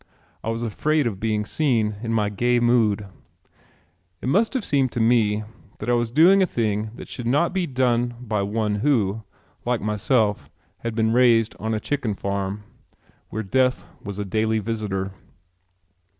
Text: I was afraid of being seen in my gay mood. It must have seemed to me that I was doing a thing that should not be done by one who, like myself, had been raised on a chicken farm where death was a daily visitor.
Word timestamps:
I 0.43 0.49
was 0.49 0.63
afraid 0.63 1.05
of 1.05 1.19
being 1.19 1.45
seen 1.45 1.97
in 2.01 2.11
my 2.11 2.29
gay 2.29 2.59
mood. 2.59 3.05
It 4.19 4.29
must 4.29 4.55
have 4.55 4.65
seemed 4.65 4.91
to 4.93 4.99
me 4.99 5.43
that 5.77 5.91
I 5.91 5.93
was 5.93 6.09
doing 6.09 6.41
a 6.41 6.47
thing 6.47 6.89
that 6.95 7.07
should 7.07 7.27
not 7.27 7.53
be 7.53 7.67
done 7.67 8.15
by 8.19 8.41
one 8.41 8.73
who, 8.77 9.21
like 9.63 9.79
myself, 9.79 10.49
had 10.79 10.95
been 10.95 11.13
raised 11.13 11.55
on 11.59 11.75
a 11.75 11.79
chicken 11.79 12.15
farm 12.15 12.63
where 13.29 13.43
death 13.43 13.85
was 14.03 14.17
a 14.17 14.25
daily 14.25 14.57
visitor. 14.57 15.11